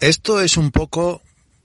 Esto 0.00 0.40
es 0.40 0.56
un 0.56 0.70
poco 0.70 1.22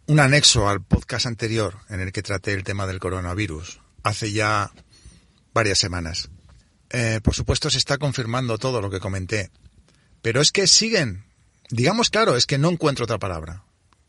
un 0.08 0.20
anexo 0.20 0.68
al 0.68 0.84
podcast 0.84 1.26
anterior 1.26 1.78
en 1.88 2.02
el 2.02 2.12
que 2.12 2.22
traté 2.22 2.52
el 2.52 2.66
tema 2.66 2.86
del 2.86 3.00
coronavirus, 3.00 3.80
hace 4.04 4.34
ya 4.34 4.74
varias 5.54 5.80
semanas. 5.80 6.28
Eh, 6.90 7.22
por 7.24 7.34
supuesto 7.34 7.70
se 7.70 7.78
está 7.78 7.98
confirmando 7.98 8.58
todo 8.58 8.82
lo 8.82 8.90
que 8.90 9.00
comenté, 9.00 9.52
pero 10.22 10.42
es 10.42 10.52
que 10.52 10.68
siguen, 10.68 11.24
digamos 11.70 12.10
claro, 12.10 12.36
es 12.36 12.46
que 12.46 12.58
no 12.58 12.70
encuentro 12.70 13.06
otra 13.06 13.20
palabra, 13.20 13.64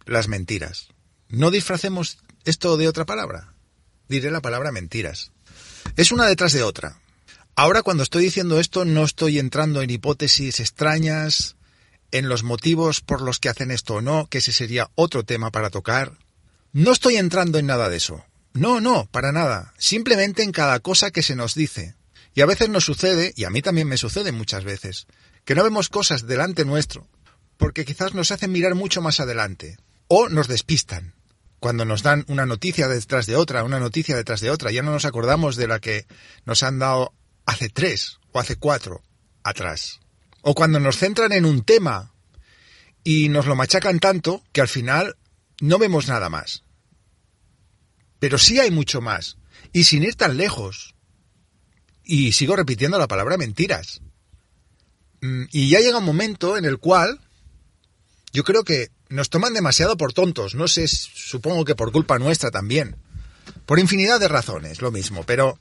las 0.07 0.27
mentiras. 0.27 0.89
No 1.29 1.53
disfracemos 1.53 2.19
esto 2.45 2.77
de 2.77 2.89
otra 2.89 3.07
palabra, 3.07 3.55
diré 4.09 4.33
la 4.33 4.43
palabra 4.43 4.73
mentiras. 4.73 5.31
Es 5.95 6.11
una 6.11 6.27
detrás 6.27 6.53
de 6.53 6.65
otra. 6.65 6.99
Ahora 7.55 7.83
cuando 7.83 8.03
estoy 8.03 8.25
diciendo 8.25 8.59
esto 8.59 8.85
no 8.85 9.05
estoy 9.05 9.39
entrando 9.39 9.83
en 9.83 9.91
hipótesis 9.91 10.59
extrañas, 10.59 11.55
en 12.11 12.29
los 12.29 12.43
motivos 12.43 13.01
por 13.01 13.23
los 13.23 13.39
que 13.39 13.49
hacen 13.49 13.71
esto 13.71 13.95
o 13.95 14.01
no, 14.01 14.27
que 14.29 14.39
ese 14.39 14.53
sería 14.53 14.91
otro 14.95 15.25
tema 15.25 15.51
para 15.51 15.71
tocar. 15.71 16.19
No 16.73 16.93
estoy 16.93 17.17
entrando 17.17 17.59
en 17.59 17.67
nada 17.67 17.89
de 17.89 17.97
eso. 17.97 18.25
No, 18.53 18.81
no, 18.81 19.07
para 19.11 19.33
nada. 19.33 19.75
Simplemente 19.79 20.43
en 20.43 20.53
cada 20.53 20.81
cosa 20.81 21.11
que 21.11 21.23
se 21.23 21.37
nos 21.37 21.55
dice. 21.55 21.95
Y 22.35 22.41
a 22.41 22.47
veces 22.47 22.69
nos 22.69 22.85
sucede, 22.85 23.33
y 23.37 23.45
a 23.45 23.51
mí 23.51 23.63
también 23.63 23.89
me 23.89 23.97
sucede 23.97 24.33
muchas 24.33 24.65
veces, 24.65 25.07
que 25.45 25.55
no 25.55 25.65
vemos 25.65 25.89
cosas 25.89 26.27
delante 26.27 26.65
nuestro, 26.65 27.09
porque 27.57 27.85
quizás 27.85 28.13
nos 28.13 28.31
hacen 28.31 28.53
mirar 28.53 28.75
mucho 28.75 29.01
más 29.01 29.21
adelante, 29.21 29.79
o 30.09 30.29
nos 30.29 30.49
despistan. 30.49 31.15
Cuando 31.61 31.85
nos 31.85 32.03
dan 32.03 32.25
una 32.29 32.45
noticia 32.45 32.89
detrás 32.89 33.27
de 33.27 33.37
otra, 33.37 33.65
una 33.65 33.81
noticia 33.81 34.17
detrás 34.17 34.41
de 34.41 34.51
otra, 34.51 34.71
ya 34.71 34.83
no 34.83 34.93
nos 34.93 35.07
acordamos 35.07 35.57
de 35.57 35.67
la 35.67 35.81
que 35.81 36.07
nos 36.45 36.63
han 36.63 36.79
dado 36.79 37.15
hace 37.47 37.71
tres 37.71 38.19
o 38.33 38.39
hace 38.39 38.57
cuatro 38.57 39.03
atrás. 39.43 40.01
O 40.49 40.55
cuando 40.55 40.79
nos 40.79 40.97
centran 40.97 41.33
en 41.33 41.45
un 41.45 41.65
tema 41.65 42.13
y 43.03 43.29
nos 43.29 43.47
lo 43.47 43.57
machacan 43.57 43.99
tanto 43.99 44.45
que 44.53 44.61
al 44.61 44.69
final 44.69 45.17
no 45.61 45.77
vemos 45.77 46.07
nada 46.07 46.29
más. 46.29 46.63
Pero 48.21 48.39
sí 48.39 48.61
hay 48.61 48.71
mucho 48.71 49.01
más. 49.01 49.39
Y 49.73 49.83
sin 49.83 50.05
ir 50.05 50.15
tan 50.15 50.37
lejos. 50.37 50.95
Y 52.05 52.31
sigo 52.31 52.55
repitiendo 52.55 52.97
la 52.97 53.09
palabra 53.09 53.37
mentiras. 53.37 54.03
Mm, 55.21 55.47
y 55.51 55.69
ya 55.69 55.81
llega 55.81 55.99
un 55.99 56.05
momento 56.05 56.57
en 56.57 56.65
el 56.65 56.79
cual 56.79 57.21
yo 58.33 58.45
creo 58.45 58.63
que 58.63 58.93
nos 59.09 59.31
toman 59.31 59.53
demasiado 59.53 59.97
por 59.97 60.13
tontos. 60.13 60.55
No 60.55 60.69
sé, 60.69 60.87
supongo 60.87 61.65
que 61.65 61.75
por 61.75 61.91
culpa 61.91 62.21
nuestra 62.21 62.53
también. 62.53 62.95
Por 63.67 63.81
infinidad 63.81 64.21
de 64.21 64.29
razones, 64.29 64.81
lo 64.81 64.93
mismo. 64.93 65.25
Pero 65.25 65.59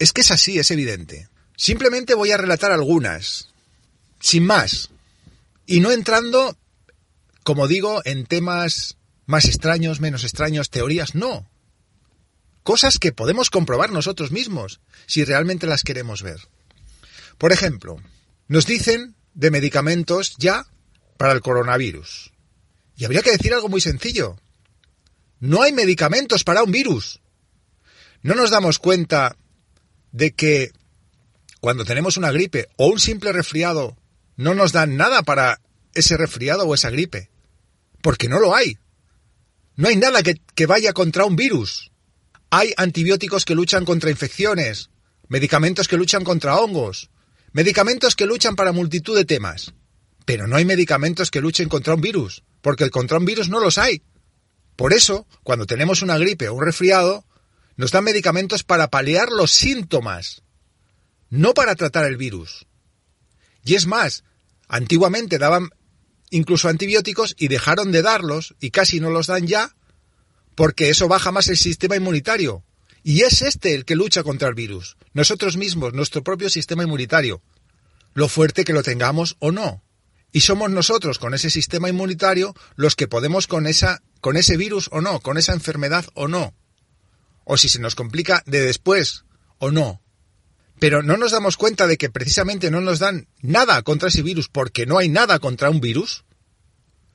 es 0.00 0.12
que 0.12 0.22
es 0.22 0.32
así, 0.32 0.58
es 0.58 0.72
evidente. 0.72 1.28
Simplemente 1.56 2.14
voy 2.14 2.32
a 2.32 2.36
relatar 2.36 2.72
algunas, 2.72 3.52
sin 4.26 4.44
más. 4.44 4.90
Y 5.66 5.78
no 5.78 5.92
entrando, 5.92 6.58
como 7.44 7.68
digo, 7.68 8.02
en 8.04 8.26
temas 8.26 8.96
más 9.24 9.44
extraños, 9.44 10.00
menos 10.00 10.24
extraños, 10.24 10.68
teorías, 10.68 11.14
no. 11.14 11.48
Cosas 12.64 12.98
que 12.98 13.12
podemos 13.12 13.50
comprobar 13.50 13.92
nosotros 13.92 14.32
mismos, 14.32 14.80
si 15.06 15.24
realmente 15.24 15.68
las 15.68 15.84
queremos 15.84 16.22
ver. 16.22 16.40
Por 17.38 17.52
ejemplo, 17.52 18.02
nos 18.48 18.66
dicen 18.66 19.14
de 19.34 19.52
medicamentos 19.52 20.34
ya 20.38 20.66
para 21.18 21.32
el 21.32 21.40
coronavirus. 21.40 22.32
Y 22.96 23.04
habría 23.04 23.22
que 23.22 23.30
decir 23.30 23.54
algo 23.54 23.68
muy 23.68 23.80
sencillo. 23.80 24.40
No 25.38 25.62
hay 25.62 25.72
medicamentos 25.72 26.42
para 26.42 26.64
un 26.64 26.72
virus. 26.72 27.20
No 28.22 28.34
nos 28.34 28.50
damos 28.50 28.80
cuenta 28.80 29.36
de 30.10 30.32
que 30.32 30.72
cuando 31.60 31.84
tenemos 31.84 32.16
una 32.16 32.32
gripe 32.32 32.68
o 32.76 32.88
un 32.88 32.98
simple 32.98 33.32
resfriado 33.32 33.96
no 34.36 34.54
nos 34.54 34.72
dan 34.72 34.96
nada 34.96 35.22
para 35.22 35.60
ese 35.94 36.16
resfriado 36.16 36.66
o 36.66 36.74
esa 36.74 36.90
gripe. 36.90 37.30
Porque 38.02 38.28
no 38.28 38.38
lo 38.38 38.54
hay. 38.54 38.78
No 39.76 39.88
hay 39.88 39.96
nada 39.96 40.22
que, 40.22 40.66
vaya 40.66 40.92
contra 40.92 41.24
un 41.24 41.36
virus. 41.36 41.90
Hay 42.50 42.72
antibióticos 42.76 43.44
que 43.44 43.54
luchan 43.54 43.84
contra 43.84 44.10
infecciones, 44.10 44.90
medicamentos 45.28 45.88
que 45.88 45.96
luchan 45.96 46.24
contra 46.24 46.56
hongos, 46.56 47.10
medicamentos 47.52 48.14
que 48.14 48.26
luchan 48.26 48.56
para 48.56 48.72
multitud 48.72 49.16
de 49.16 49.24
temas. 49.24 49.74
Pero 50.24 50.46
no 50.46 50.56
hay 50.56 50.64
medicamentos 50.64 51.30
que 51.30 51.40
luchen 51.40 51.68
contra 51.68 51.94
un 51.94 52.00
virus, 52.00 52.42
porque 52.62 52.88
contra 52.90 53.18
un 53.18 53.24
virus 53.24 53.48
no 53.48 53.60
los 53.60 53.78
hay. 53.78 54.02
Por 54.76 54.92
eso, 54.92 55.26
cuando 55.42 55.66
tenemos 55.66 56.02
una 56.02 56.18
gripe 56.18 56.48
o 56.48 56.54
un 56.54 56.64
resfriado, 56.64 57.24
nos 57.76 57.90
dan 57.90 58.04
medicamentos 58.04 58.62
para 58.62 58.88
paliar 58.88 59.30
los 59.30 59.50
síntomas, 59.50 60.42
no 61.28 61.54
para 61.54 61.74
tratar 61.74 62.04
el 62.04 62.16
virus. 62.16 62.66
Y 63.66 63.74
es 63.74 63.86
más, 63.86 64.22
antiguamente 64.68 65.38
daban 65.38 65.70
incluso 66.30 66.68
antibióticos 66.68 67.34
y 67.36 67.48
dejaron 67.48 67.90
de 67.90 68.00
darlos 68.00 68.54
y 68.60 68.70
casi 68.70 69.00
no 69.00 69.10
los 69.10 69.26
dan 69.26 69.48
ya 69.48 69.74
porque 70.54 70.88
eso 70.88 71.08
baja 71.08 71.32
más 71.32 71.48
el 71.48 71.56
sistema 71.56 71.96
inmunitario. 71.96 72.64
Y 73.02 73.22
es 73.22 73.42
este 73.42 73.74
el 73.74 73.84
que 73.84 73.96
lucha 73.96 74.22
contra 74.22 74.48
el 74.48 74.54
virus. 74.54 74.96
Nosotros 75.14 75.56
mismos, 75.56 75.94
nuestro 75.94 76.22
propio 76.22 76.48
sistema 76.48 76.84
inmunitario. 76.84 77.42
Lo 78.14 78.28
fuerte 78.28 78.64
que 78.64 78.72
lo 78.72 78.84
tengamos 78.84 79.36
o 79.40 79.50
no. 79.50 79.82
Y 80.30 80.42
somos 80.42 80.70
nosotros 80.70 81.18
con 81.18 81.34
ese 81.34 81.50
sistema 81.50 81.88
inmunitario 81.88 82.54
los 82.76 82.94
que 82.94 83.08
podemos 83.08 83.48
con 83.48 83.66
esa 83.66 84.00
con 84.20 84.36
ese 84.36 84.56
virus 84.56 84.88
o 84.92 85.00
no, 85.00 85.18
con 85.18 85.38
esa 85.38 85.52
enfermedad 85.52 86.06
o 86.14 86.28
no. 86.28 86.54
O 87.44 87.56
si 87.56 87.68
se 87.68 87.80
nos 87.80 87.96
complica 87.96 88.44
de 88.46 88.60
después 88.60 89.24
o 89.58 89.72
no 89.72 90.00
pero 90.78 91.02
no 91.02 91.16
nos 91.16 91.32
damos 91.32 91.56
cuenta 91.56 91.86
de 91.86 91.96
que 91.96 92.10
precisamente 92.10 92.70
no 92.70 92.80
nos 92.80 92.98
dan 92.98 93.28
nada 93.40 93.82
contra 93.82 94.08
ese 94.08 94.22
virus 94.22 94.48
porque 94.48 94.86
no 94.86 94.98
hay 94.98 95.08
nada 95.08 95.38
contra 95.38 95.70
un 95.70 95.80
virus. 95.80 96.24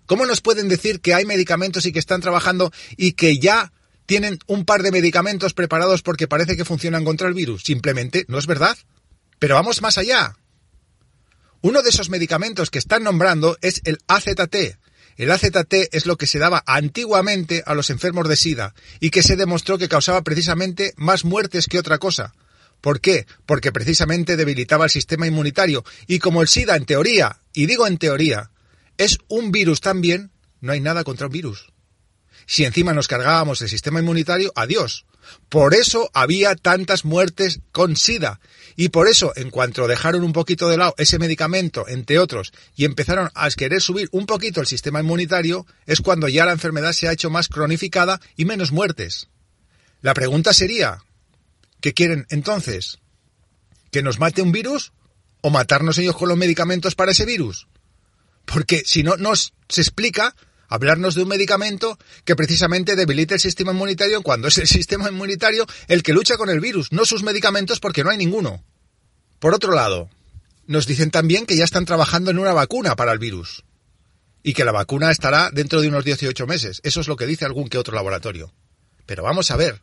¿Cómo 0.06 0.26
nos 0.26 0.42
pueden 0.42 0.68
decir 0.68 1.00
que 1.00 1.14
hay 1.14 1.26
medicamentos 1.26 1.86
y 1.86 1.92
que 1.92 2.00
están 2.00 2.22
trabajando 2.22 2.72
y 2.98 3.14
que 3.14 3.38
ya 3.38 3.72
tienen 4.06 4.40
un 4.48 4.66
par 4.66 4.82
de 4.82 4.92
medicamentos 4.92 5.54
preparados 5.54 6.02
porque 6.02 6.28
parece 6.28 6.58
que 6.58 6.66
funcionan 6.66 7.06
contra 7.06 7.28
el 7.28 7.34
virus? 7.34 7.64
Simplemente 7.64 8.26
no 8.28 8.40
es 8.40 8.48
verdad. 8.48 8.78
Pero 9.40 9.56
vamos 9.56 9.82
más 9.82 9.98
allá. 9.98 10.36
Uno 11.62 11.84
de 11.84 11.90
esos 11.90 12.10
medicamentos 12.10 12.72
que 12.72 12.80
están 12.80 13.04
nombrando 13.04 13.58
es 13.62 13.82
el 13.86 14.00
AZT. 14.08 14.80
El 15.18 15.32
AZT 15.32 15.74
es 15.92 16.08
lo 16.08 16.18
que 16.18 16.26
se 16.26 16.40
daba 16.40 16.64
antiguamente 16.66 17.62
a 17.66 17.76
los 17.76 17.92
enfermos 17.92 18.28
de 18.28 18.36
SIDA 18.36 18.74
y 19.00 19.12
que 19.12 19.22
se 19.22 19.36
demostró 19.36 19.78
que 19.78 19.90
causaba 19.90 20.24
precisamente 20.24 20.94
más 20.98 21.26
muertes 21.26 21.68
que 21.68 21.78
otra 21.78 22.00
cosa 22.00 22.34
¿Por 22.82 23.00
qué? 23.00 23.28
Porque 23.46 23.72
precisamente 23.72 24.36
debilitaba 24.36 24.86
el 24.86 24.92
sistema 24.92 25.28
inmunitario. 25.28 25.86
Y 26.08 26.20
como 26.20 26.42
el 26.42 26.48
SIDA, 26.48 26.76
en 26.76 26.86
teoría, 26.86 27.40
y 27.54 27.68
digo 27.68 27.88
en 27.88 27.98
teoría, 27.98 28.52
es 28.98 29.20
un 29.28 29.52
virus 29.52 29.82
también, 29.82 30.32
no 30.60 30.74
hay 30.74 30.82
nada 30.82 31.04
contra 31.04 31.28
un 31.28 31.34
virus. 31.34 31.72
Si 32.48 32.66
encima 32.66 32.94
nos 32.94 33.08
cargábamos 33.08 33.62
el 33.62 33.70
sistema 33.70 34.00
inmunitario, 34.00 34.52
adiós. 34.56 35.06
Por 35.50 35.76
eso 35.76 36.10
había 36.14 36.56
tantas 36.56 37.06
muertes 37.06 37.60
con 37.72 37.96
SIDA. 37.96 38.40
Y 38.76 38.90
por 38.90 39.08
eso, 39.08 39.32
en 39.36 39.52
cuanto 39.52 39.88
dejaron 39.88 40.24
un 40.24 40.34
poquito 40.34 40.68
de 40.68 40.78
lado 40.78 40.96
ese 40.98 41.20
medicamento, 41.20 41.88
entre 41.88 42.20
otros, 42.20 42.52
y 42.76 42.86
empezaron 42.86 43.30
a 43.36 43.50
querer 43.52 43.82
subir 43.82 44.10
un 44.12 44.26
poquito 44.26 44.60
el 44.60 44.68
sistema 44.68 45.02
inmunitario, 45.02 45.68
es 45.86 46.02
cuando 46.02 46.28
ya 46.28 46.46
la 46.46 46.52
enfermedad 46.52 46.94
se 46.94 47.08
ha 47.08 47.14
hecho 47.14 47.30
más 47.30 47.48
cronificada 47.48 48.20
y 48.36 48.46
menos 48.46 48.72
muertes. 48.72 49.30
La 50.02 50.14
pregunta 50.14 50.54
sería, 50.54 51.04
¿Qué 51.82 51.94
quieren 51.94 52.28
entonces? 52.30 53.00
¿Que 53.92 54.04
nos 54.04 54.20
mate 54.20 54.42
un 54.42 54.52
virus? 54.52 54.94
¿O 55.42 55.50
matarnos 55.50 55.98
ellos 55.98 56.16
con 56.16 56.30
los 56.30 56.38
medicamentos 56.38 56.96
para 56.96 57.12
ese 57.12 57.26
virus? 57.26 57.68
Porque 58.46 58.84
si 58.86 59.04
no 59.04 59.18
nos 59.18 59.54
se 59.68 59.82
explica 59.82 60.36
hablarnos 60.68 61.16
de 61.16 61.24
un 61.24 61.30
medicamento 61.30 61.98
que 62.24 62.36
precisamente 62.36 62.96
debilite 62.96 63.34
el 63.34 63.40
sistema 63.40 63.72
inmunitario 63.72 64.22
cuando 64.22 64.48
es 64.48 64.58
el 64.60 64.68
sistema 64.78 65.10
inmunitario 65.10 65.66
el 65.88 66.04
que 66.04 66.14
lucha 66.14 66.38
con 66.38 66.50
el 66.50 66.60
virus, 66.60 66.92
no 66.92 67.04
sus 67.04 67.24
medicamentos 67.24 67.80
porque 67.80 68.04
no 68.04 68.12
hay 68.12 68.18
ninguno. 68.18 68.64
Por 69.40 69.56
otro 69.56 69.74
lado, 69.74 70.10
nos 70.68 70.86
dicen 70.86 71.10
también 71.10 71.48
que 71.48 71.58
ya 71.58 71.66
están 71.66 71.86
trabajando 71.86 72.30
en 72.30 72.38
una 72.38 72.54
vacuna 72.54 72.96
para 72.96 73.12
el 73.12 73.20
virus 73.20 73.64
y 74.44 74.54
que 74.54 74.66
la 74.66 74.72
vacuna 74.72 75.10
estará 75.10 75.50
dentro 75.52 75.82
de 75.82 75.88
unos 75.88 76.06
18 76.06 76.46
meses. 76.46 76.80
Eso 76.84 77.02
es 77.02 77.08
lo 77.08 77.16
que 77.16 77.26
dice 77.26 77.46
algún 77.46 77.68
que 77.68 77.80
otro 77.80 77.96
laboratorio. 77.96 78.54
Pero 79.06 79.24
vamos 79.24 79.52
a 79.52 79.58
ver, 79.58 79.82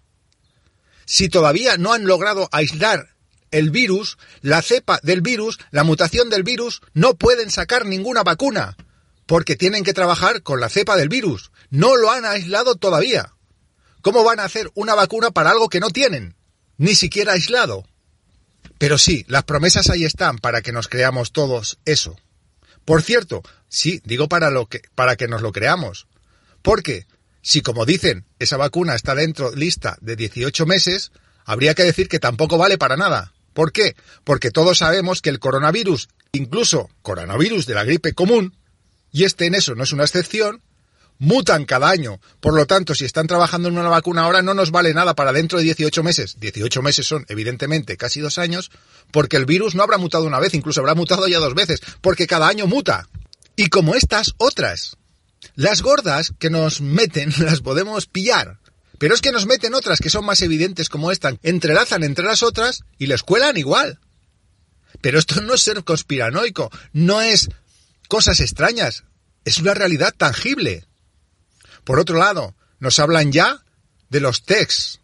si 1.09 1.31
todavía 1.31 1.79
no 1.79 1.95
han 1.95 2.05
logrado 2.05 2.51
aislar 2.53 3.15
el 3.51 3.71
virus, 3.71 4.19
la 4.43 4.61
cepa 4.61 5.01
del 5.03 5.23
virus, 5.23 5.59
la 5.71 5.83
mutación 5.83 6.29
del 6.29 6.43
virus, 6.43 6.83
no 6.93 7.15
pueden 7.15 7.51
sacar 7.51 7.87
ninguna 7.87 8.23
vacuna. 8.23 8.77
porque 9.25 9.57
tienen 9.57 9.85
que 9.85 9.93
trabajar 9.93 10.43
con 10.43 10.59
la 10.59 10.71
cepa 10.71 10.97
del 10.97 11.11
virus. 11.11 11.51
No 11.69 11.97
lo 11.97 12.11
han 12.11 12.25
aislado 12.25 12.77
todavía. 12.77 13.35
¿Cómo 14.01 14.25
van 14.25 14.41
a 14.41 14.45
hacer 14.45 14.71
una 14.75 14.95
vacuna 14.95 15.31
para 15.31 15.51
algo 15.51 15.69
que 15.69 15.81
no 15.81 15.91
tienen? 15.91 16.35
Ni 16.79 16.95
siquiera 16.95 17.33
aislado. 17.33 17.87
Pero 18.79 18.97
sí, 18.97 19.27
las 19.29 19.45
promesas 19.45 19.91
ahí 19.91 20.05
están 20.07 20.39
para 20.39 20.63
que 20.63 20.73
nos 20.73 20.89
creamos 20.89 21.33
todos 21.33 21.79
eso. 21.85 22.17
Por 22.87 23.03
cierto, 23.03 23.43
sí, 23.69 24.01
digo 24.05 24.29
para 24.29 24.49
lo 24.51 24.65
que 24.65 24.81
para 24.95 25.17
que 25.17 25.29
nos 25.29 25.43
lo 25.43 25.53
creamos. 25.53 26.07
Porque 26.63 27.07
si 27.43 27.63
como 27.63 27.87
dicen, 27.87 28.25
esa 28.39 28.57
vacuna 28.57 28.95
está 28.95 29.15
dentro 29.15 29.55
lista 29.55 29.97
de 30.01 30.17
18 30.17 30.67
meses, 30.67 31.13
habría 31.45 31.75
que 31.75 31.85
decir 31.85 32.09
que 32.09 32.19
tampoco 32.19 32.59
vale 32.59 32.79
para 32.79 32.97
nada. 32.97 33.33
¿Por 33.55 33.73
qué? 33.73 33.97
Porque 34.25 34.51
todos 34.51 34.79
sabemos 34.79 35.23
que 35.23 35.31
el 35.31 35.39
coronavirus, 35.39 36.09
incluso 36.33 36.91
coronavirus 37.03 37.67
de 37.67 37.75
la 37.75 37.85
gripe 37.85 38.13
común, 38.13 38.55
y 39.11 39.25
este 39.25 39.47
en 39.47 39.55
eso 39.55 39.75
no 39.75 39.85
es 39.85 39.93
una 39.93 40.05
excepción, 40.05 40.63
mutan 41.19 41.65
cada 41.65 41.91
año. 41.91 42.21
Por 42.41 42.55
lo 42.55 42.67
tanto, 42.67 42.95
si 42.95 43.05
están 43.05 43.27
trabajando 43.27 43.69
en 43.69 43.79
una 43.79 43.89
vacuna 43.89 44.23
ahora, 44.23 44.43
no 44.43 44.55
nos 44.55 44.71
vale 44.71 44.95
nada 44.95 45.15
para 45.15 45.33
dentro 45.33 45.59
de 45.59 45.65
18 45.65 46.03
meses. 46.03 46.37
18 46.39 46.83
meses 46.83 47.07
son, 47.07 47.25
evidentemente, 47.29 47.97
casi 47.97 48.21
dos 48.21 48.39
años, 48.39 48.71
porque 49.11 49.37
el 49.37 49.47
virus 49.47 49.75
no 49.75 49.83
habrá 49.83 49.99
mutado 49.99 50.25
una 50.25 50.39
vez, 50.39 50.55
incluso 50.55 50.81
habrá 50.81 50.95
mutado 50.95 51.27
ya 51.27 51.39
dos 51.39 51.55
veces, 51.55 51.81
porque 52.01 52.27
cada 52.27 52.49
año 52.49 52.67
muta. 52.67 53.09
Y 53.57 53.69
como 53.69 53.95
estas, 53.95 54.35
otras. 54.39 54.97
Las 55.55 55.83
gordas 55.83 56.33
que 56.39 56.51
nos 56.51 56.81
meten 56.81 57.33
las 57.39 57.61
podemos 57.61 58.07
pillar. 58.07 58.59
Pero 58.99 59.15
es 59.15 59.21
que 59.21 59.33
nos 59.33 59.47
meten 59.47 59.75
otras 59.75 60.01
que 60.01 60.11
son 60.11 60.25
más 60.25 60.43
evidentes 60.43 60.89
como 60.89 61.13
esta, 61.13 61.37
entrelazan 61.43 62.03
entre 62.03 62.25
las 62.25 62.43
otras 62.43 62.83
y 62.99 63.07
les 63.07 63.23
cuelan 63.23 63.57
igual. 63.57 64.01
Pero 65.01 65.19
esto 65.19 65.41
no 65.41 65.55
es 65.55 65.63
ser 65.63 65.85
conspiranoico, 65.85 66.71
no 66.93 67.21
es 67.23 67.49
cosas 68.09 68.41
extrañas, 68.41 69.05
es 69.45 69.59
una 69.59 69.75
realidad 69.75 70.13
tangible. 70.17 70.85
Por 71.85 72.01
otro 72.01 72.19
lado, 72.19 72.57
nos 72.81 72.99
hablan 72.99 73.31
ya 73.31 73.65
de 74.09 74.21
los 74.21 74.43
tests, 74.43 75.01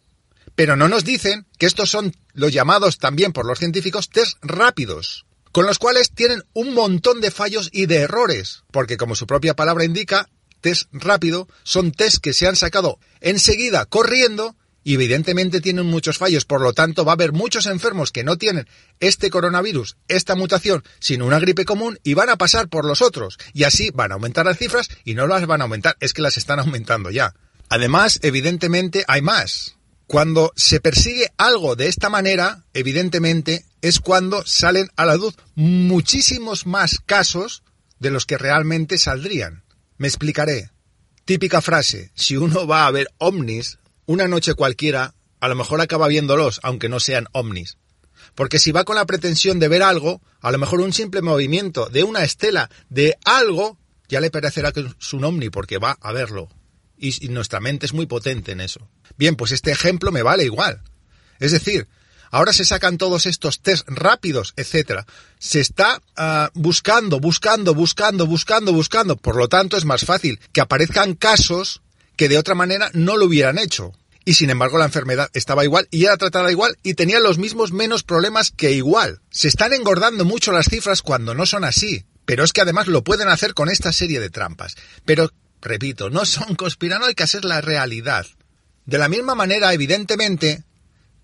pero 0.57 0.77
no 0.77 0.89
nos 0.89 1.05
dicen 1.05 1.47
que 1.59 1.67
estos 1.67 1.91
son 1.91 2.17
los 2.33 2.53
llamados 2.53 2.99
también 2.99 3.33
por 3.33 3.47
los 3.47 3.59
científicos 3.59 4.09
test 4.09 4.39
rápidos, 4.43 5.25
con 5.55 5.67
los 5.67 5.79
cuales 5.79 6.11
tienen 6.11 6.43
un 6.53 6.75
montón 6.75 7.21
de 7.21 7.31
fallos 7.31 7.71
y 7.73 7.87
de 7.87 7.99
errores, 7.99 8.65
porque 8.73 8.97
como 8.97 9.15
su 9.15 9.29
propia 9.29 9.55
palabra 9.55 9.85
indica, 9.85 10.29
test 10.61 10.89
rápido 10.91 11.47
son 11.63 11.93
test 11.93 12.17
que 12.17 12.33
se 12.33 12.49
han 12.49 12.57
sacado 12.57 12.99
enseguida 13.21 13.87
corriendo 13.87 14.57
y 14.83 14.95
evidentemente 14.95 15.61
tienen 15.61 15.87
muchos 15.87 16.19
fallos. 16.19 16.45
Por 16.45 16.61
lo 16.61 16.73
tanto, 16.73 17.05
va 17.05 17.13
a 17.13 17.15
haber 17.15 17.31
muchos 17.31 17.67
enfermos 17.67 18.11
que 18.11 18.25
no 18.25 18.37
tienen 18.37 18.67
este 18.99 19.31
coronavirus, 19.31 19.97
esta 20.09 20.35
mutación, 20.35 20.83
sino 20.99 21.25
una 21.25 21.39
gripe 21.39 21.65
común 21.65 22.01
y 22.03 22.15
van 22.15 22.31
a 22.31 22.37
pasar 22.37 22.69
por 22.69 22.85
los 22.85 23.01
otros. 23.01 23.39
Y 23.53 23.63
así 23.63 23.91
van 23.95 24.11
a 24.11 24.15
aumentar 24.15 24.47
las 24.47 24.59
cifras 24.59 24.89
y 25.05 25.15
no 25.15 25.29
las 25.29 25.47
van 25.47 25.61
a 25.61 25.65
aumentar, 25.65 25.97
es 26.01 26.15
que 26.15 26.23
las 26.23 26.37
están 26.37 26.59
aumentando 26.59 27.13
ya. 27.13 27.33
Además, 27.69 28.19
evidentemente, 28.25 29.05
hay 29.07 29.23
más. 29.23 29.74
Cuando 30.07 30.53
se 30.55 30.81
persigue 30.81 31.29
algo 31.39 31.77
de 31.77 31.87
esta 31.89 32.11
manera, 32.11 32.65
evidentemente, 32.75 33.65
es 33.81 34.01
cuando 34.01 34.45
salen 34.47 34.89
a 34.97 35.07
la 35.07 35.17
luz 35.17 35.35
muchísimos 35.55 36.67
más 36.67 37.01
casos 37.05 37.63
de 37.99 38.11
los 38.11 38.27
que 38.27 38.39
realmente 38.39 38.99
saldrían. 38.99 39.65
Me 39.97 40.09
explicaré. 40.09 40.71
Típica 41.25 41.63
frase, 41.63 42.11
si 42.15 42.37
uno 42.37 42.67
va 42.67 42.87
a 42.87 42.91
ver 42.91 43.09
ovnis, 43.19 43.79
una 44.05 44.29
noche 44.29 44.55
cualquiera, 44.55 45.15
a 45.41 45.49
lo 45.49 45.55
mejor 45.55 45.81
acaba 45.81 46.09
viéndolos, 46.09 46.61
aunque 46.63 46.91
no 46.91 47.01
sean 47.01 47.27
ovnis. 47.33 47.79
Porque 48.35 48.59
si 48.59 48.73
va 48.73 48.85
con 48.85 48.97
la 48.97 49.07
pretensión 49.07 49.59
de 49.59 49.69
ver 49.69 49.83
algo, 49.83 50.21
a 50.41 50.53
lo 50.53 50.59
mejor 50.59 50.81
un 50.81 50.93
simple 50.93 51.23
movimiento 51.23 51.87
de 51.87 52.05
una 52.05 52.25
estela 52.25 52.69
de 52.91 53.17
algo, 53.25 53.79
ya 54.09 54.21
le 54.21 54.31
parecerá 54.31 54.73
que 54.73 54.81
es 54.81 55.13
un 55.13 55.25
ovni 55.25 55.51
porque 55.51 55.79
va 55.79 55.97
a 56.01 56.13
verlo. 56.13 56.49
Y, 56.99 57.29
nuestra 57.29 57.61
mente 57.61 57.87
es 57.87 57.93
muy 57.93 58.07
potente 58.07 58.53
en 58.53 58.61
eso. 58.61 58.89
Bien, 59.17 59.37
pues 59.37 59.53
este 59.53 59.71
ejemplo 59.71 60.13
me 60.13 60.23
vale 60.23 60.45
igual. 60.45 60.83
Es 61.41 61.53
decir, 61.53 61.89
ahora 62.31 62.53
se 62.53 62.65
sacan 62.65 62.99
todos 62.99 63.27
estos 63.27 63.61
test 63.61 63.87
rápidos, 63.89 64.55
etcétera. 64.57 65.07
Se 65.39 65.61
está 65.61 66.01
uh, 66.17 66.49
buscando, 66.55 67.21
buscando, 67.21 67.75
buscando, 67.75 68.27
buscando, 68.27 68.73
buscando. 68.73 69.17
Por 69.17 69.37
lo 69.37 69.49
tanto, 69.49 69.77
es 69.77 69.85
más 69.85 70.05
fácil 70.05 70.41
que 70.53 70.61
aparezcan 70.61 71.15
casos 71.15 71.83
que 72.17 72.29
de 72.29 72.39
otra 72.39 72.55
manera 72.55 72.91
no 72.95 73.17
lo 73.17 73.27
hubieran 73.27 73.59
hecho. 73.59 73.93
Y 74.25 74.35
sin 74.35 74.49
embargo 74.49 74.79
la 74.79 74.87
enfermedad 74.87 75.29
estaba 75.35 75.65
igual 75.65 75.87
y 75.91 76.05
era 76.05 76.17
tratada 76.17 76.51
igual 76.51 76.79
y 76.83 76.95
tenía 76.95 77.21
los 77.21 77.37
mismos 77.37 77.73
menos 77.73 78.05
problemas 78.05 78.51
que 78.51 78.73
igual. 78.73 79.21
Se 79.31 79.49
están 79.49 79.75
engordando 79.75 80.25
mucho 80.25 80.51
las 80.51 80.71
cifras 80.71 81.03
cuando 81.03 81.35
no 81.35 81.45
son 81.45 81.65
así. 81.65 82.07
Pero 82.25 82.45
es 82.45 82.53
que 82.53 82.63
además 82.63 82.87
lo 82.87 83.05
pueden 83.05 83.29
hacer 83.29 83.55
con 83.55 83.69
esta 83.69 83.93
serie 83.93 84.21
de 84.21 84.31
trampas. 84.31 84.77
Pero, 85.05 85.31
repito, 85.65 86.11
no 86.11 86.25
son 86.25 86.55
conspiranoicas, 86.55 87.35
es 87.35 87.45
la 87.45 87.61
realidad. 87.61 88.27
De 88.87 88.99
la 88.99 89.09
misma 89.09 89.35
manera, 89.35 89.73
evidentemente, 89.73 90.65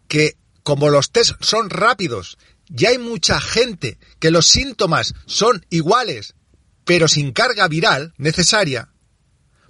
que 0.09 0.37
como 0.63 0.91
los 0.91 1.13
test 1.13 1.33
son 1.41 1.71
rápidos, 1.71 2.39
ya 2.69 2.91
hay 2.91 2.99
mucha 2.99 3.41
gente 3.41 3.99
que 4.19 4.31
los 4.31 4.47
síntomas 4.47 5.15
son 5.27 5.65
iguales, 5.71 6.35
pero 6.85 7.09
sin 7.09 7.33
carga 7.33 7.69
viral 7.69 8.15
necesaria, 8.17 8.89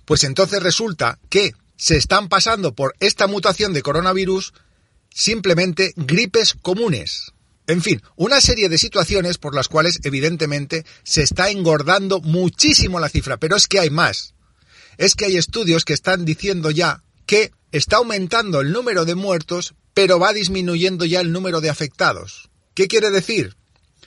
pues 0.05 0.25
entonces 0.25 0.62
resulta 0.62 1.19
que 1.28 1.52
se 1.76 1.96
están 1.96 2.28
pasando 2.28 2.75
por 2.75 2.94
esta 3.00 3.26
mutación 3.26 3.72
de 3.72 3.82
coronavirus 3.82 4.52
simplemente 5.08 5.93
gripes 5.96 6.55
comunes. 6.55 7.32
En 7.67 7.82
fin, 7.82 8.02
una 8.17 8.40
serie 8.40 8.69
de 8.69 8.78
situaciones 8.78 9.38
por 9.38 9.55
las 9.55 9.69
cuales 9.69 10.00
evidentemente 10.02 10.84
se 11.05 11.22
está 11.22 11.50
engordando 11.50 12.20
muchísimo 12.20 13.00
la 13.00 13.08
cifra, 13.08 13.37
pero 13.37 13.56
es 13.56 13.69
que 13.69 13.81
hay 13.81 13.90
más. 13.90 14.34
Es 15.00 15.14
que 15.14 15.25
hay 15.25 15.37
estudios 15.37 15.85
que 15.85 15.94
están 15.94 16.25
diciendo 16.25 16.70
ya 16.70 17.02
que 17.26 17.50
está 17.73 17.97
aumentando 17.97 18.61
el 18.61 18.70
número 18.70 19.05
de 19.05 19.14
muertos, 19.14 19.75
pero 19.94 20.19
va 20.19 20.32
disminuyendo 20.32 21.05
ya 21.05 21.20
el 21.20 21.32
número 21.32 21.61
de 21.61 21.70
afectados. 21.70 22.50
¿Qué 22.75 22.87
quiere 22.87 23.11
decir? 23.11 23.56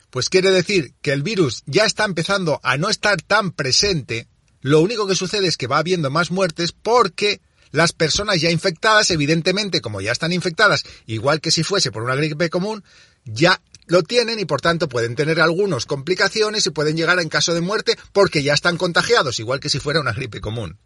Pues 0.10 0.30
quiere 0.30 0.52
decir 0.52 0.94
que 1.02 1.12
el 1.12 1.24
virus 1.24 1.64
ya 1.66 1.86
está 1.86 2.06
empezando 2.06 2.60
a 2.64 2.78
no 2.78 2.90
estar 2.90 3.22
tan 3.22 3.52
presente 3.52 4.28
lo 4.64 4.80
único 4.80 5.06
que 5.06 5.16
sucede 5.16 5.48
es 5.48 5.58
que 5.58 5.68
va 5.68 5.78
habiendo 5.78 6.10
más 6.10 6.32
muertes 6.32 6.72
porque 6.72 7.42
las 7.72 7.92
personas 7.92 8.40
ya 8.40 8.50
infectadas, 8.50 9.12
evidentemente, 9.12 9.82
como 9.82 10.00
ya 10.00 10.14
están 10.14 10.32
infectadas, 10.32 10.84
igual 11.06 11.42
que 11.42 11.52
si 11.52 11.64
fuese 11.64 11.92
por 11.92 12.04
una 12.04 12.16
gripe 12.16 12.50
común, 12.50 12.82
ya 13.26 13.62
lo 13.88 14.04
tienen 14.04 14.40
y 14.40 14.46
por 14.46 14.62
tanto 14.62 14.90
pueden 14.90 15.16
tener 15.16 15.42
algunas 15.42 15.86
complicaciones 15.86 16.66
y 16.66 16.72
pueden 16.72 16.98
llegar 16.98 17.20
en 17.20 17.30
caso 17.30 17.54
de 17.54 17.62
muerte 17.62 17.98
porque 18.12 18.44
ya 18.44 18.54
están 18.54 18.78
contagiados, 18.78 19.40
igual 19.40 19.60
que 19.60 19.70
si 19.70 19.80
fuera 19.80 20.00
una 20.00 20.14
gripe 20.14 20.42
común. 20.42 20.78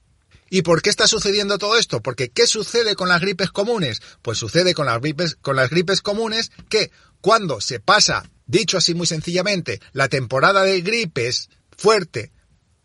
¿Y 0.50 0.62
por 0.62 0.82
qué 0.82 0.90
está 0.90 1.08
sucediendo 1.08 1.58
todo 1.58 1.78
esto? 1.78 2.02
Porque 2.02 2.30
¿qué 2.30 2.48
sucede 2.48 2.96
con 2.96 3.10
las 3.10 3.22
gripes 3.22 3.52
comunes? 3.52 4.02
Pues 4.22 4.38
sucede 4.38 4.74
con 4.74 4.86
las 4.86 5.02
gripes, 5.02 5.36
con 5.42 5.56
las 5.56 5.70
gripes 5.70 6.02
comunes 6.02 6.52
que 6.70 6.92
cuando 7.20 7.60
se 7.60 7.80
pasa, 7.80 8.30
dicho 8.46 8.78
así 8.78 8.94
muy 8.94 9.08
sencillamente, 9.08 9.82
la 9.92 10.08
temporada 10.08 10.64
de 10.64 10.82
gripes 10.82 11.50
fuerte 11.76 12.32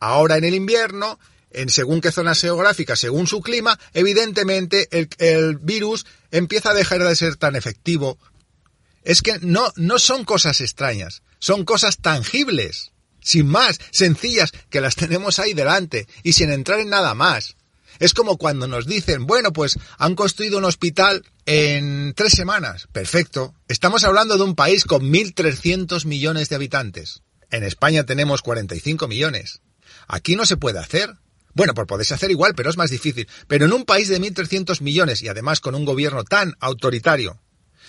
Ahora 0.02 0.36
en 0.36 0.42
el 0.42 0.54
invierno, 0.56 1.20
en 1.52 1.68
según 1.68 2.00
qué 2.00 2.10
zona 2.10 2.34
geográfica, 2.34 2.96
según 2.96 3.28
su 3.28 3.40
clima, 3.40 3.78
evidentemente 3.94 4.88
el, 4.90 5.58
virus 5.58 6.06
empieza 6.32 6.70
a 6.70 6.74
dejar 6.74 7.04
de 7.04 7.14
ser 7.14 7.36
tan 7.36 7.54
efectivo. 7.54 8.18
Es 9.04 9.22
que 9.22 9.38
no, 9.40 9.72
no 9.76 9.98
son 9.98 10.24
cosas 10.24 10.60
extrañas, 10.60 11.22
son 11.38 11.64
cosas 11.64 11.98
tangibles, 11.98 12.92
sin 13.20 13.46
más, 13.46 13.78
sencillas, 13.90 14.52
que 14.70 14.80
las 14.80 14.96
tenemos 14.96 15.38
ahí 15.38 15.54
delante 15.54 16.06
y 16.22 16.32
sin 16.32 16.50
entrar 16.50 16.80
en 16.80 16.90
nada 16.90 17.14
más. 17.14 17.56
Es 17.98 18.14
como 18.14 18.36
cuando 18.36 18.66
nos 18.66 18.86
dicen, 18.86 19.26
bueno, 19.26 19.52
pues 19.52 19.78
han 19.98 20.14
construido 20.14 20.58
un 20.58 20.64
hospital 20.64 21.24
en 21.46 22.14
tres 22.16 22.32
semanas. 22.32 22.88
Perfecto. 22.92 23.54
Estamos 23.68 24.04
hablando 24.04 24.36
de 24.36 24.44
un 24.44 24.54
país 24.54 24.84
con 24.84 25.02
1.300 25.12 26.04
millones 26.06 26.48
de 26.48 26.56
habitantes. 26.56 27.22
En 27.50 27.64
España 27.64 28.04
tenemos 28.04 28.42
45 28.42 29.08
millones. 29.08 29.60
Aquí 30.08 30.36
no 30.36 30.46
se 30.46 30.56
puede 30.56 30.78
hacer. 30.78 31.14
Bueno, 31.54 31.74
pues 31.74 31.86
podéis 31.86 32.12
hacer 32.12 32.30
igual, 32.30 32.54
pero 32.54 32.70
es 32.70 32.76
más 32.76 32.90
difícil. 32.90 33.28
Pero 33.46 33.66
en 33.66 33.72
un 33.72 33.84
país 33.84 34.08
de 34.08 34.20
1.300 34.20 34.80
millones 34.80 35.22
y 35.22 35.28
además 35.28 35.60
con 35.60 35.74
un 35.74 35.84
gobierno 35.84 36.24
tan 36.24 36.54
autoritario, 36.60 37.40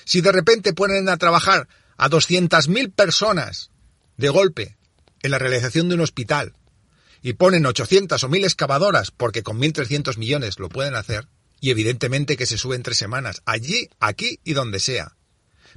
si 0.05 0.21
de 0.21 0.31
repente 0.31 0.73
ponen 0.73 1.09
a 1.09 1.17
trabajar 1.17 1.67
a 1.97 2.09
200.000 2.09 2.93
personas 2.93 3.71
de 4.17 4.29
golpe 4.29 4.77
en 5.21 5.31
la 5.31 5.39
realización 5.39 5.89
de 5.89 5.95
un 5.95 6.01
hospital 6.01 6.53
y 7.21 7.33
ponen 7.33 7.65
800 7.65 8.23
o 8.23 8.29
1.000 8.29 8.43
excavadoras 8.43 9.11
porque 9.11 9.43
con 9.43 9.59
1.300 9.59 10.17
millones 10.17 10.59
lo 10.59 10.69
pueden 10.69 10.95
hacer, 10.95 11.27
y 11.61 11.71
evidentemente 11.71 12.35
que 12.35 12.45
se 12.45 12.57
sube 12.57 12.75
en 12.75 12.83
tres 12.83 12.97
semanas, 12.97 13.41
allí, 13.45 13.89
aquí 14.01 14.39
y 14.43 14.51
donde 14.51 14.81
sea. 14.81 15.15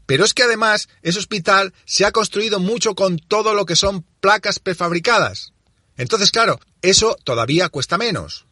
Pero 0.05 0.25
es 0.25 0.35
que 0.35 0.43
además 0.43 0.89
ese 1.03 1.21
hospital 1.21 1.73
se 1.85 2.05
ha 2.05 2.11
construido 2.11 2.59
mucho 2.59 2.97
con 2.97 3.19
todo 3.19 3.55
lo 3.55 3.67
que 3.67 3.77
son 3.77 4.05
placas 4.21 4.59
prefabricadas. 4.59 5.53
Entonces, 5.97 6.33
claro, 6.33 6.61
eso 6.83 7.17
todavía 7.25 7.69
cuesta 7.69 7.99
menos. 7.99 8.47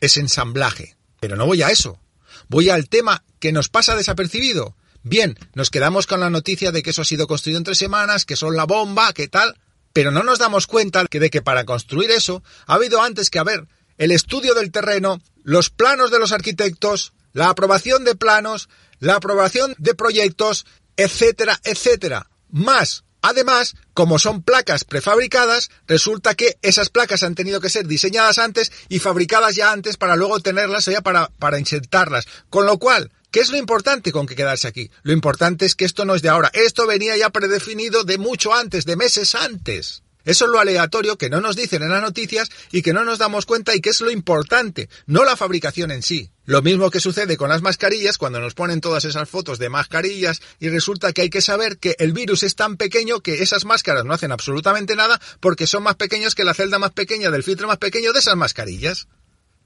Es 0.00 0.16
ensamblaje. 0.16 0.96
Pero 1.20 1.36
no 1.36 1.46
voy 1.46 1.62
a 1.62 1.68
eso. 1.68 2.00
Voy 2.48 2.70
al 2.70 2.88
tema 2.88 3.24
que 3.38 3.52
nos 3.52 3.68
pasa 3.68 3.96
desapercibido. 3.96 4.76
Bien, 5.08 5.38
nos 5.54 5.70
quedamos 5.70 6.06
con 6.06 6.20
la 6.20 6.28
noticia 6.28 6.70
de 6.70 6.82
que 6.82 6.90
eso 6.90 7.00
ha 7.00 7.06
sido 7.06 7.26
construido 7.26 7.56
en 7.56 7.64
tres 7.64 7.78
semanas, 7.78 8.26
que 8.26 8.36
son 8.36 8.54
la 8.54 8.66
bomba, 8.66 9.14
que 9.14 9.26
tal. 9.26 9.58
Pero 9.94 10.10
no 10.10 10.22
nos 10.22 10.38
damos 10.38 10.66
cuenta 10.66 11.02
de 11.10 11.30
que 11.30 11.40
para 11.40 11.64
construir 11.64 12.10
eso 12.10 12.42
ha 12.66 12.74
habido 12.74 13.00
antes 13.00 13.30
que 13.30 13.38
haber 13.38 13.66
el 13.96 14.10
estudio 14.10 14.52
del 14.52 14.70
terreno, 14.70 15.22
los 15.44 15.70
planos 15.70 16.10
de 16.10 16.18
los 16.18 16.32
arquitectos, 16.32 17.14
la 17.32 17.48
aprobación 17.48 18.04
de 18.04 18.16
planos, 18.16 18.68
la 18.98 19.14
aprobación 19.14 19.74
de 19.78 19.94
proyectos, 19.94 20.66
etcétera, 20.98 21.58
etcétera. 21.64 22.28
Más 22.50 23.04
Además, 23.22 23.74
como 23.94 24.18
son 24.18 24.42
placas 24.42 24.84
prefabricadas, 24.84 25.70
resulta 25.86 26.34
que 26.34 26.56
esas 26.62 26.88
placas 26.88 27.22
han 27.22 27.34
tenido 27.34 27.60
que 27.60 27.70
ser 27.70 27.86
diseñadas 27.86 28.38
antes 28.38 28.72
y 28.88 29.00
fabricadas 29.00 29.56
ya 29.56 29.72
antes 29.72 29.96
para 29.96 30.16
luego 30.16 30.40
tenerlas 30.40 30.86
ya 30.86 31.00
para, 31.00 31.28
para 31.38 31.58
insertarlas. 31.58 32.26
Con 32.48 32.66
lo 32.66 32.78
cual, 32.78 33.10
¿qué 33.30 33.40
es 33.40 33.50
lo 33.50 33.56
importante 33.56 34.12
con 34.12 34.26
que 34.26 34.36
quedarse 34.36 34.68
aquí? 34.68 34.90
Lo 35.02 35.12
importante 35.12 35.66
es 35.66 35.74
que 35.74 35.84
esto 35.84 36.04
no 36.04 36.14
es 36.14 36.22
de 36.22 36.28
ahora. 36.28 36.50
Esto 36.52 36.86
venía 36.86 37.16
ya 37.16 37.30
predefinido 37.30 38.04
de 38.04 38.18
mucho 38.18 38.54
antes, 38.54 38.84
de 38.84 38.96
meses 38.96 39.34
antes. 39.34 40.02
Eso 40.28 40.44
es 40.44 40.50
lo 40.50 40.60
aleatorio 40.60 41.16
que 41.16 41.30
no 41.30 41.40
nos 41.40 41.56
dicen 41.56 41.82
en 41.82 41.88
las 41.88 42.02
noticias 42.02 42.50
y 42.70 42.82
que 42.82 42.92
no 42.92 43.02
nos 43.02 43.16
damos 43.16 43.46
cuenta 43.46 43.74
y 43.74 43.80
que 43.80 43.88
es 43.88 44.02
lo 44.02 44.10
importante, 44.10 44.90
no 45.06 45.24
la 45.24 45.36
fabricación 45.36 45.90
en 45.90 46.02
sí. 46.02 46.30
Lo 46.44 46.60
mismo 46.60 46.90
que 46.90 47.00
sucede 47.00 47.38
con 47.38 47.48
las 47.48 47.62
mascarillas 47.62 48.18
cuando 48.18 48.38
nos 48.38 48.52
ponen 48.52 48.82
todas 48.82 49.06
esas 49.06 49.26
fotos 49.26 49.58
de 49.58 49.70
mascarillas 49.70 50.42
y 50.60 50.68
resulta 50.68 51.14
que 51.14 51.22
hay 51.22 51.30
que 51.30 51.40
saber 51.40 51.78
que 51.78 51.96
el 51.98 52.12
virus 52.12 52.42
es 52.42 52.56
tan 52.56 52.76
pequeño 52.76 53.20
que 53.20 53.42
esas 53.42 53.64
máscaras 53.64 54.04
no 54.04 54.12
hacen 54.12 54.30
absolutamente 54.30 54.96
nada 54.96 55.18
porque 55.40 55.66
son 55.66 55.84
más 55.84 55.94
pequeños 55.94 56.34
que 56.34 56.44
la 56.44 56.52
celda 56.52 56.78
más 56.78 56.92
pequeña 56.92 57.30
del 57.30 57.42
filtro 57.42 57.66
más 57.66 57.78
pequeño 57.78 58.12
de 58.12 58.18
esas 58.18 58.36
mascarillas. 58.36 59.08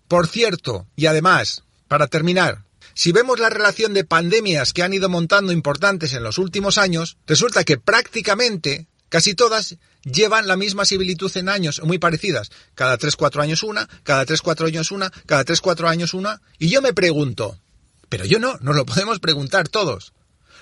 Por 0.06 0.28
cierto, 0.28 0.86
y 0.94 1.06
además, 1.06 1.64
para 1.88 2.06
terminar, 2.06 2.66
si 2.94 3.10
vemos 3.10 3.40
la 3.40 3.50
relación 3.50 3.94
de 3.94 4.04
pandemias 4.04 4.72
que 4.72 4.84
han 4.84 4.94
ido 4.94 5.08
montando 5.08 5.50
importantes 5.50 6.14
en 6.14 6.22
los 6.22 6.38
últimos 6.38 6.78
años, 6.78 7.16
resulta 7.26 7.64
que 7.64 7.78
prácticamente 7.78 8.86
Casi 9.12 9.34
todas 9.34 9.76
llevan 10.04 10.46
la 10.46 10.56
misma 10.56 10.86
similitud 10.86 11.30
en 11.36 11.50
años, 11.50 11.82
muy 11.84 11.98
parecidas. 11.98 12.50
Cada 12.74 12.98
3-4 12.98 13.42
años 13.42 13.62
una, 13.62 13.86
cada 14.04 14.24
3-4 14.24 14.68
años 14.68 14.90
una, 14.90 15.10
cada 15.26 15.44
3-4 15.44 15.86
años 15.86 16.14
una. 16.14 16.40
Y 16.58 16.70
yo 16.70 16.80
me 16.80 16.94
pregunto, 16.94 17.60
pero 18.08 18.24
yo 18.24 18.38
no, 18.38 18.56
nos 18.62 18.74
lo 18.74 18.86
podemos 18.86 19.20
preguntar 19.20 19.68
todos. 19.68 20.14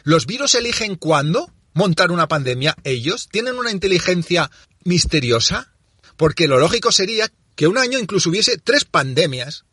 ¿Los 0.03 0.27
virus 0.27 0.57
eligen 0.57 0.97
cuándo 0.97 1.53
montar 1.75 2.11
una 2.11 2.27
pandemia? 2.27 2.75
¿Ellos 2.83 3.29
tienen 3.31 3.55
una 3.55 3.71
inteligencia 3.71 4.51
misteriosa? 4.83 5.73
Porque 6.17 6.49
lo 6.49 6.59
lógico 6.59 6.91
sería 6.91 7.31
que 7.55 7.69
un 7.69 7.79
año 7.79 8.01
incluso 8.01 8.31
hubiese 8.31 8.59
tres 8.59 8.85
pandemias, 8.85 9.65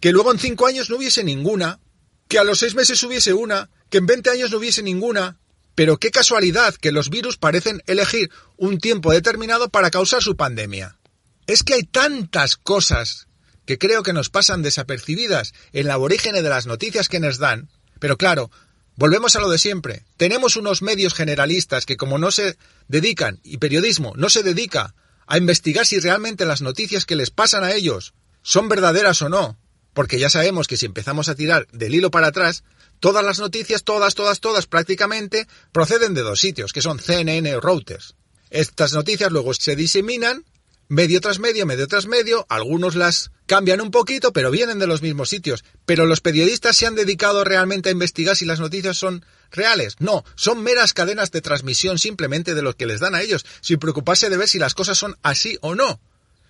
que 0.00 0.10
luego 0.10 0.32
en 0.32 0.40
cinco 0.40 0.66
años 0.66 0.90
no 0.90 0.96
hubiese 0.96 1.22
ninguna, 1.22 1.78
que 2.26 2.40
a 2.40 2.44
los 2.44 2.58
seis 2.58 2.74
meses 2.74 3.00
hubiese 3.04 3.32
una, 3.32 3.70
que 3.90 3.98
en 3.98 4.06
20 4.06 4.28
años 4.30 4.50
no 4.50 4.58
hubiese 4.58 4.82
ninguna, 4.82 5.38
pero 5.78 6.00
qué 6.00 6.10
casualidad 6.10 6.74
que 6.74 6.90
los 6.90 7.08
virus 7.08 7.36
parecen 7.36 7.84
elegir 7.86 8.32
un 8.56 8.78
tiempo 8.78 9.12
determinado 9.12 9.68
para 9.68 9.92
causar 9.92 10.24
su 10.24 10.34
pandemia. 10.34 10.98
Es 11.46 11.62
que 11.62 11.74
hay 11.74 11.84
tantas 11.84 12.56
cosas 12.56 13.28
que 13.64 13.78
creo 13.78 14.02
que 14.02 14.12
nos 14.12 14.28
pasan 14.28 14.62
desapercibidas 14.62 15.54
en 15.72 15.86
la 15.86 15.94
aborigen 15.94 16.34
de 16.34 16.42
las 16.42 16.66
noticias 16.66 17.08
que 17.08 17.20
nos 17.20 17.38
dan, 17.38 17.68
pero 18.00 18.16
claro, 18.16 18.50
volvemos 18.96 19.36
a 19.36 19.40
lo 19.40 19.48
de 19.48 19.58
siempre. 19.58 20.04
Tenemos 20.16 20.56
unos 20.56 20.82
medios 20.82 21.14
generalistas 21.14 21.86
que 21.86 21.96
como 21.96 22.18
no 22.18 22.32
se 22.32 22.58
dedican, 22.88 23.38
y 23.44 23.58
periodismo 23.58 24.14
no 24.16 24.30
se 24.30 24.42
dedica 24.42 24.96
a 25.28 25.38
investigar 25.38 25.86
si 25.86 26.00
realmente 26.00 26.44
las 26.44 26.60
noticias 26.60 27.06
que 27.06 27.14
les 27.14 27.30
pasan 27.30 27.62
a 27.62 27.70
ellos 27.70 28.14
son 28.42 28.68
verdaderas 28.68 29.22
o 29.22 29.28
no, 29.28 29.60
porque 29.94 30.18
ya 30.18 30.28
sabemos 30.28 30.66
que 30.66 30.76
si 30.76 30.86
empezamos 30.86 31.28
a 31.28 31.36
tirar 31.36 31.68
del 31.70 31.94
hilo 31.94 32.10
para 32.10 32.26
atrás, 32.26 32.64
Todas 33.00 33.24
las 33.24 33.38
noticias, 33.38 33.84
todas, 33.84 34.14
todas, 34.14 34.40
todas 34.40 34.66
prácticamente, 34.66 35.46
proceden 35.72 36.14
de 36.14 36.22
dos 36.22 36.40
sitios, 36.40 36.72
que 36.72 36.82
son 36.82 36.98
CNN 36.98 37.54
o 37.54 37.60
Reuters. 37.60 38.14
Estas 38.50 38.92
noticias 38.92 39.30
luego 39.30 39.54
se 39.54 39.76
diseminan 39.76 40.44
medio 40.88 41.20
tras 41.20 41.38
medio, 41.38 41.66
medio 41.66 41.86
tras 41.86 42.06
medio, 42.06 42.46
algunos 42.48 42.96
las 42.96 43.30
cambian 43.46 43.80
un 43.80 43.90
poquito, 43.90 44.32
pero 44.32 44.50
vienen 44.50 44.78
de 44.78 44.86
los 44.86 45.02
mismos 45.02 45.28
sitios. 45.28 45.64
Pero 45.86 46.06
los 46.06 46.20
periodistas 46.20 46.76
se 46.76 46.86
han 46.86 46.94
dedicado 46.94 47.44
realmente 47.44 47.88
a 47.88 47.92
investigar 47.92 48.36
si 48.36 48.44
las 48.44 48.60
noticias 48.60 48.96
son 48.96 49.24
reales. 49.50 49.96
No, 49.98 50.24
son 50.34 50.62
meras 50.62 50.92
cadenas 50.92 51.30
de 51.30 51.40
transmisión 51.40 51.98
simplemente 51.98 52.54
de 52.54 52.62
los 52.62 52.74
que 52.74 52.86
les 52.86 53.00
dan 53.00 53.14
a 53.14 53.22
ellos, 53.22 53.44
sin 53.60 53.78
preocuparse 53.78 54.30
de 54.30 54.36
ver 54.36 54.48
si 54.48 54.58
las 54.58 54.74
cosas 54.74 54.98
son 54.98 55.16
así 55.22 55.58
o 55.60 55.74
no. 55.74 56.00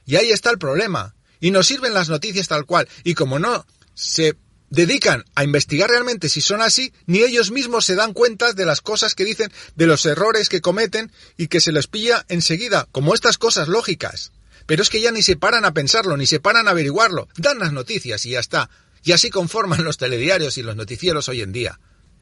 Y 0.07 0.17
ahí 0.17 0.31
está 0.31 0.51
el 0.51 0.59
problema. 0.59 1.15
Y 1.41 1.51
nos 1.51 1.67
sirven 1.67 1.95
las 1.95 2.09
noticias 2.09 2.49
tal 2.49 2.65
cual. 2.65 2.89
Y 3.05 3.15
como 3.15 3.39
no 3.39 3.67
se 3.95 4.37
dedican 4.71 5.25
a 5.35 5.45
investigar 5.45 5.91
realmente 5.91 6.29
si 6.29 6.41
son 6.41 6.61
así, 6.61 6.93
ni 7.07 7.21
ellos 7.21 7.51
mismos 7.51 7.85
se 7.85 7.95
dan 7.95 8.13
cuenta 8.13 8.53
de 8.53 8.67
las 8.67 8.81
cosas 8.81 9.15
que 9.15 9.25
dicen, 9.25 9.53
de 9.77 9.87
los 9.87 10.05
errores 10.07 10.49
que 10.49 10.61
cometen 10.61 11.13
y 11.37 11.49
que 11.49 11.61
se 11.61 11.73
les 11.73 11.87
pilla 11.87 12.25
enseguida, 12.29 12.89
como 12.93 13.15
estas 13.15 13.39
cosas 13.39 13.69
lógicas. 13.69 14.33
Pero 14.67 14.83
es 14.83 14.91
que 14.91 15.01
ya 15.01 15.11
ni 15.11 15.23
se 15.23 15.37
paran 15.37 15.65
a 15.65 15.73
pensarlo, 15.73 16.17
ni 16.17 16.27
se 16.27 16.41
paran 16.41 16.69
a 16.69 16.73
averiguarlo, 16.73 17.29
dan 17.37 17.59
las 17.59 17.73
noticias 17.73 18.27
y 18.27 18.31
ya 18.31 18.41
está. 18.41 18.69
Y 19.03 19.13
así 19.13 19.31
conforman 19.31 19.85
los 19.85 19.97
telediarios 19.97 20.59
y 20.59 20.63
los 20.63 20.77
noticieros 20.77 21.29
hoy 21.29 21.41
en 21.41 21.53
día. 21.53 21.81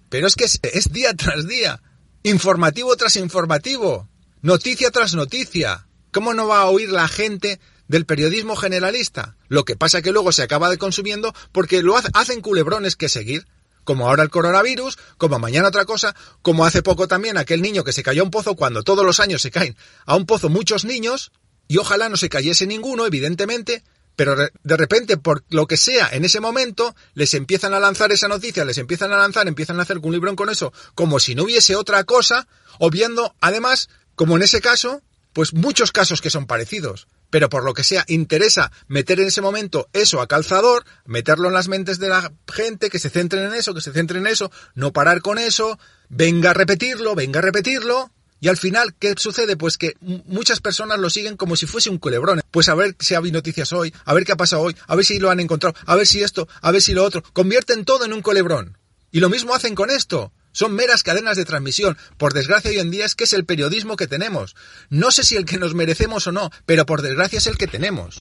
Pero 0.08 0.28
es 0.28 0.36
que 0.36 0.44
es, 0.44 0.60
es 0.62 0.92
día 0.92 1.14
tras 1.14 1.48
día, 1.48 1.82
informativo 2.22 2.96
tras 2.96 3.16
informativo, 3.16 4.08
noticia 4.42 4.90
tras 4.90 5.14
noticia. 5.14 5.88
¿Cómo 6.12 6.32
no 6.34 6.46
va 6.46 6.60
a 6.60 6.66
oír 6.66 6.90
la 6.90 7.08
gente 7.08 7.58
del 7.88 8.06
periodismo 8.06 8.56
generalista. 8.56 9.36
Lo 9.48 9.64
que 9.64 9.76
pasa 9.76 10.02
que 10.02 10.12
luego 10.12 10.32
se 10.32 10.42
acaba 10.42 10.70
de 10.70 10.78
consumiendo 10.78 11.34
porque 11.52 11.82
lo 11.82 11.96
hacen 11.96 12.40
culebrones 12.40 12.96
que 12.96 13.08
seguir. 13.08 13.46
Como 13.84 14.08
ahora 14.08 14.24
el 14.24 14.30
coronavirus, 14.30 14.98
como 15.16 15.38
mañana 15.38 15.68
otra 15.68 15.84
cosa, 15.84 16.16
como 16.42 16.66
hace 16.66 16.82
poco 16.82 17.06
también 17.06 17.38
aquel 17.38 17.62
niño 17.62 17.84
que 17.84 17.92
se 17.92 18.02
cayó 18.02 18.22
a 18.22 18.24
un 18.24 18.32
pozo 18.32 18.56
cuando 18.56 18.82
todos 18.82 19.04
los 19.04 19.20
años 19.20 19.42
se 19.42 19.52
caen 19.52 19.76
a 20.06 20.16
un 20.16 20.26
pozo 20.26 20.48
muchos 20.48 20.84
niños, 20.84 21.30
y 21.68 21.78
ojalá 21.78 22.08
no 22.08 22.16
se 22.16 22.28
cayese 22.28 22.66
ninguno, 22.66 23.06
evidentemente, 23.06 23.84
pero 24.16 24.34
de 24.36 24.76
repente, 24.76 25.18
por 25.18 25.44
lo 25.50 25.68
que 25.68 25.76
sea, 25.76 26.08
en 26.10 26.24
ese 26.24 26.40
momento, 26.40 26.96
les 27.14 27.34
empiezan 27.34 27.74
a 27.74 27.80
lanzar 27.80 28.10
esa 28.10 28.26
noticia, 28.26 28.64
les 28.64 28.78
empiezan 28.78 29.12
a 29.12 29.18
lanzar, 29.18 29.46
empiezan 29.46 29.78
a 29.78 29.82
hacer 29.82 29.98
un 29.98 30.12
librón 30.12 30.34
con 30.34 30.50
eso, 30.50 30.72
como 30.96 31.20
si 31.20 31.36
no 31.36 31.44
hubiese 31.44 31.76
otra 31.76 32.02
cosa, 32.02 32.48
o 32.80 32.90
viendo, 32.90 33.36
además, 33.40 33.88
como 34.16 34.36
en 34.36 34.42
ese 34.42 34.60
caso, 34.60 35.00
pues 35.32 35.54
muchos 35.54 35.92
casos 35.92 36.20
que 36.20 36.30
son 36.30 36.46
parecidos 36.46 37.06
pero 37.36 37.50
por 37.50 37.64
lo 37.64 37.74
que 37.74 37.84
sea 37.84 38.02
interesa 38.08 38.72
meter 38.88 39.20
en 39.20 39.26
ese 39.26 39.42
momento 39.42 39.90
eso 39.92 40.22
a 40.22 40.26
calzador, 40.26 40.86
meterlo 41.04 41.48
en 41.48 41.52
las 41.52 41.68
mentes 41.68 41.98
de 41.98 42.08
la 42.08 42.32
gente, 42.50 42.88
que 42.88 42.98
se 42.98 43.10
centren 43.10 43.44
en 43.44 43.52
eso, 43.52 43.74
que 43.74 43.82
se 43.82 43.92
centren 43.92 44.24
en 44.24 44.32
eso, 44.32 44.50
no 44.74 44.94
parar 44.94 45.20
con 45.20 45.36
eso, 45.36 45.78
venga 46.08 46.52
a 46.52 46.54
repetirlo, 46.54 47.14
venga 47.14 47.40
a 47.40 47.42
repetirlo, 47.42 48.10
y 48.40 48.48
al 48.48 48.56
final, 48.56 48.94
¿qué 48.98 49.12
sucede? 49.18 49.54
Pues 49.54 49.76
que 49.76 49.96
muchas 50.00 50.60
personas 50.60 50.98
lo 50.98 51.10
siguen 51.10 51.36
como 51.36 51.56
si 51.56 51.66
fuese 51.66 51.90
un 51.90 51.98
culebrón. 51.98 52.40
Pues 52.50 52.70
a 52.70 52.74
ver 52.74 52.96
si 53.00 53.12
ha 53.12 53.18
habido 53.18 53.34
noticias 53.34 53.70
hoy, 53.74 53.92
a 54.06 54.14
ver 54.14 54.24
qué 54.24 54.32
ha 54.32 54.36
pasado 54.36 54.62
hoy, 54.62 54.74
a 54.86 54.96
ver 54.96 55.04
si 55.04 55.18
lo 55.18 55.28
han 55.30 55.40
encontrado, 55.40 55.76
a 55.84 55.94
ver 55.94 56.06
si 56.06 56.22
esto, 56.22 56.48
a 56.62 56.70
ver 56.70 56.80
si 56.80 56.94
lo 56.94 57.04
otro. 57.04 57.22
Convierten 57.34 57.84
todo 57.84 58.06
en 58.06 58.14
un 58.14 58.22
culebrón. 58.22 58.78
Y 59.10 59.20
lo 59.20 59.28
mismo 59.28 59.54
hacen 59.54 59.74
con 59.74 59.90
esto. 59.90 60.32
Son 60.56 60.72
meras 60.72 61.02
cadenas 61.02 61.36
de 61.36 61.44
transmisión. 61.44 61.98
Por 62.16 62.32
desgracia 62.32 62.70
hoy 62.70 62.78
en 62.78 62.90
día 62.90 63.04
es 63.04 63.14
que 63.14 63.24
es 63.24 63.34
el 63.34 63.44
periodismo 63.44 63.94
que 63.94 64.06
tenemos. 64.06 64.56
No 64.88 65.10
sé 65.10 65.22
si 65.22 65.36
el 65.36 65.44
que 65.44 65.58
nos 65.58 65.74
merecemos 65.74 66.26
o 66.28 66.32
no, 66.32 66.50
pero 66.64 66.86
por 66.86 67.02
desgracia 67.02 67.36
es 67.36 67.46
el 67.46 67.58
que 67.58 67.66
tenemos. 67.66 68.20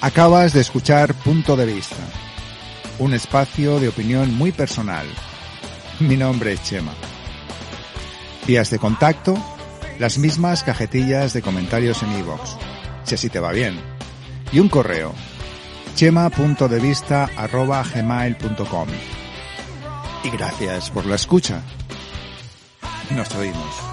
Acabas 0.00 0.52
de 0.52 0.60
escuchar 0.60 1.12
Punto 1.24 1.56
de 1.56 1.66
Vista, 1.66 1.96
un 3.00 3.12
espacio 3.12 3.80
de 3.80 3.88
opinión 3.88 4.32
muy 4.32 4.52
personal. 4.52 5.08
Mi 5.98 6.16
nombre 6.16 6.52
es 6.52 6.62
Chema. 6.62 6.94
Vías 8.46 8.70
de 8.70 8.78
contacto, 8.78 9.34
las 9.98 10.18
mismas 10.18 10.62
cajetillas 10.62 11.32
de 11.32 11.42
comentarios 11.42 12.00
en 12.04 12.16
iVoox, 12.20 12.50
si 13.02 13.16
así 13.16 13.28
te 13.28 13.40
va 13.40 13.50
bien. 13.50 13.80
Y 14.52 14.60
un 14.60 14.68
correo, 14.68 15.12
chema.devista.gmail.com 15.94 18.88
Y 20.24 20.30
gracias 20.30 20.90
por 20.90 21.06
la 21.06 21.16
escucha. 21.16 21.62
Nos 23.10 23.34
oímos. 23.34 23.89